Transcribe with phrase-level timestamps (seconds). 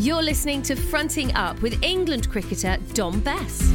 [0.00, 3.70] You're listening to Fronting Up with England cricketer Dom Bess.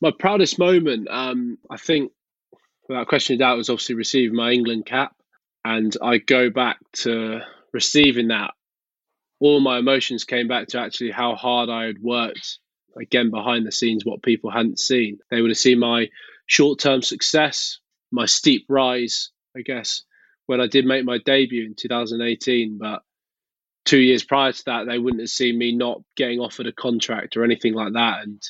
[0.00, 2.10] My proudest moment, um, I think,
[2.88, 5.14] without question of doubt, was obviously receiving my England cap.
[5.62, 7.40] And I go back to
[7.74, 8.52] receiving that.
[9.40, 12.60] All my emotions came back to actually how hard I had worked,
[12.98, 15.18] again, behind the scenes, what people hadn't seen.
[15.30, 16.08] They would have seen my
[16.46, 17.78] short term success,
[18.10, 20.02] my steep rise, I guess,
[20.46, 22.78] when I did make my debut in 2018.
[22.78, 23.02] But
[23.84, 27.36] two years prior to that, they wouldn't have seen me not getting offered a contract
[27.36, 28.22] or anything like that.
[28.22, 28.42] And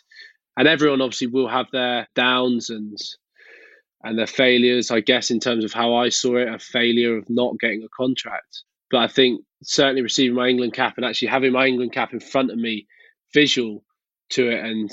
[0.57, 2.99] and everyone obviously will have their downs and
[4.05, 7.31] and their failures, I guess, in terms of how I saw it, a failure of
[7.31, 8.65] not getting a contract.
[8.91, 12.21] But I think certainly receiving my England cap and actually having my England cap in
[12.21, 12.87] front of me,
[13.33, 13.85] visual
[14.31, 14.91] to it, and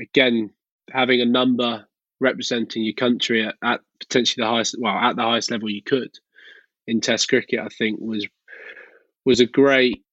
[0.00, 0.50] again
[0.90, 1.86] having a number
[2.20, 6.10] representing your country at, at potentially the highest, well, at the highest level you could
[6.86, 8.26] in Test cricket, I think was
[9.24, 10.04] was a great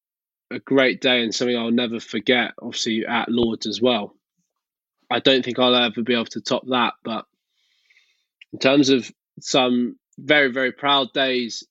[0.51, 2.53] a great day and something I'll never forget.
[2.61, 4.15] Obviously at Lords as well.
[5.09, 7.25] I don't think I'll ever be able to top that, but
[8.51, 11.63] in terms of some very very proud days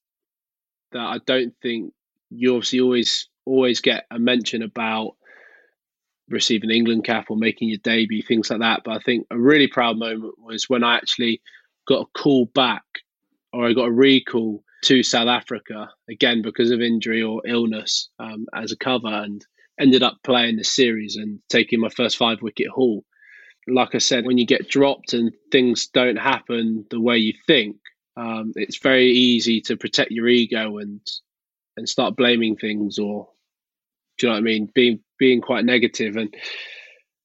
[0.93, 1.93] that I don't think
[2.31, 5.17] you obviously always always get a mention about
[6.33, 8.83] receiving an England cap or making your debut, things like that.
[8.85, 11.43] But I think a really proud moment was when I actually
[11.87, 12.85] got a call back
[13.53, 18.47] or I got a recall to South Africa again because of injury or illness um,
[18.55, 19.45] as a cover and
[19.81, 23.05] ended up playing the series and taking my first five wicket haul.
[23.69, 27.77] Like I said, when you get dropped and things don't happen the way you think,
[28.17, 31.01] um, it's very easy to protect your ego and
[31.77, 33.29] and start blaming things or
[34.19, 34.71] do you know what I mean?
[34.75, 36.35] Being being quite negative and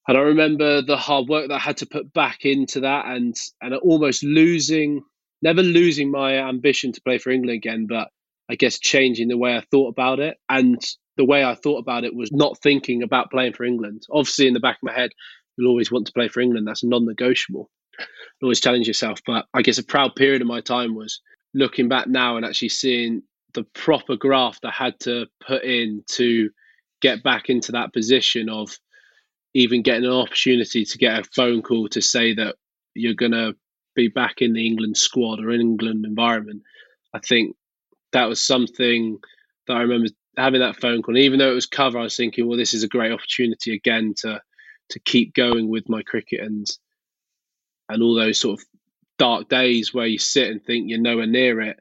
[0.06, 3.34] and I remember the hard work that I had to put back into that and
[3.60, 5.02] and almost losing
[5.42, 8.08] never losing my ambition to play for England again, but
[8.50, 10.36] I guess changing the way I thought about it.
[10.48, 10.80] And
[11.16, 14.02] the way I thought about it was not thinking about playing for England.
[14.10, 15.10] Obviously in the back of my head,
[15.56, 16.66] you'll always want to play for England.
[16.66, 17.70] That's non negotiable.
[18.42, 19.20] Always challenge yourself.
[19.26, 21.20] But I guess a proud period of my time was
[21.54, 23.22] looking back now and actually seeing
[23.54, 26.50] the proper graft I had to put in to
[27.00, 28.76] get back into that position of
[29.54, 32.56] even getting an opportunity to get a phone call to say that
[32.94, 33.54] you're going to
[33.94, 36.62] be back in the England squad or in England environment.
[37.14, 37.56] I think
[38.12, 39.18] that was something
[39.66, 41.16] that I remember having that phone call.
[41.16, 43.74] And even though it was cover, I was thinking, well, this is a great opportunity
[43.74, 44.40] again to
[44.90, 46.66] to keep going with my cricket and
[47.88, 48.66] and all those sort of
[49.18, 51.78] dark days where you sit and think you're nowhere near it.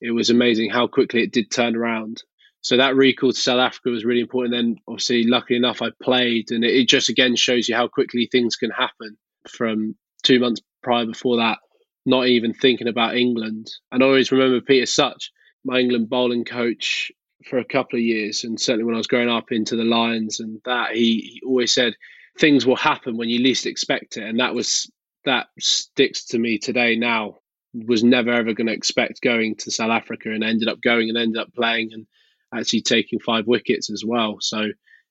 [0.00, 2.22] It was amazing how quickly it did turn around
[2.62, 4.54] so that recall to South Africa was really important.
[4.54, 8.56] Then, obviously, luckily enough, I played, and it, just again shows you how quickly things
[8.56, 9.16] can happen.
[9.48, 11.58] From two months prior before that,
[12.06, 13.68] not even thinking about England.
[13.90, 15.32] And I always remember Peter Such,
[15.64, 17.10] my England bowling coach
[17.50, 20.38] for a couple of years, and certainly when I was growing up into the Lions
[20.38, 21.94] and that, he, he always said
[22.38, 24.88] things will happen when you least expect it, and that was
[25.24, 26.94] that sticks to me today.
[26.94, 27.38] Now
[27.74, 31.18] was never ever going to expect going to South Africa, and ended up going and
[31.18, 32.06] ended up playing and
[32.54, 34.38] actually taking five wickets as well.
[34.40, 34.68] So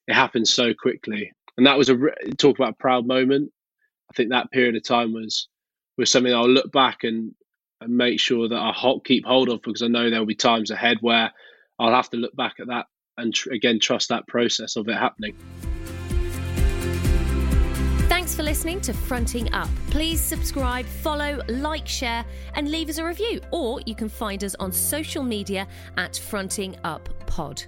[0.07, 1.97] it happened so quickly, and that was a
[2.37, 3.51] talk about a proud moment.
[4.09, 5.47] I think that period of time was
[5.97, 7.33] was something I'll look back and
[7.81, 8.73] and make sure that I
[9.05, 11.31] keep hold of because I know there will be times ahead where
[11.79, 12.85] I'll have to look back at that
[13.17, 15.35] and tr- again trust that process of it happening.
[18.41, 19.69] For listening to Fronting Up.
[19.91, 23.39] Please subscribe, follow, like, share, and leave us a review.
[23.51, 25.67] Or you can find us on social media
[25.97, 27.63] at Fronting Up Pod.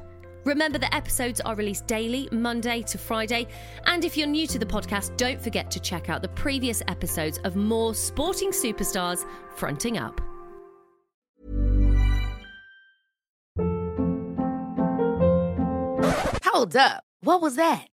[0.45, 3.47] Remember that episodes are released daily, Monday to Friday.
[3.85, 7.37] And if you're new to the podcast, don't forget to check out the previous episodes
[7.43, 10.19] of more sporting superstars fronting up.
[16.43, 17.03] Hold up.
[17.21, 17.92] What was that?